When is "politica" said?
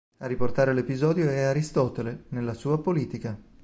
2.81-3.39